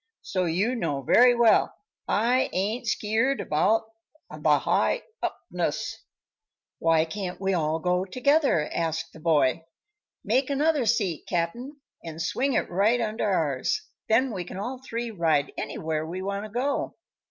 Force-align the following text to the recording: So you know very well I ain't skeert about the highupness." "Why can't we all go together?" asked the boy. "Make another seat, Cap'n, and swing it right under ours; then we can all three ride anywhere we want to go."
So 0.23 0.45
you 0.45 0.73
know 0.73 1.03
very 1.03 1.35
well 1.35 1.75
I 2.07 2.49
ain't 2.53 2.87
skeert 2.87 3.39
about 3.39 3.83
the 4.31 4.39
highupness." 4.57 5.97
"Why 6.79 7.05
can't 7.05 7.39
we 7.39 7.53
all 7.53 7.77
go 7.77 8.05
together?" 8.05 8.67
asked 8.73 9.13
the 9.13 9.19
boy. 9.19 9.63
"Make 10.23 10.49
another 10.49 10.87
seat, 10.87 11.27
Cap'n, 11.27 11.79
and 12.03 12.19
swing 12.19 12.53
it 12.53 12.67
right 12.67 12.99
under 12.99 13.29
ours; 13.29 13.79
then 14.09 14.33
we 14.33 14.43
can 14.43 14.57
all 14.57 14.81
three 14.81 15.11
ride 15.11 15.53
anywhere 15.55 16.03
we 16.03 16.23
want 16.23 16.45
to 16.45 16.49
go." 16.49 16.95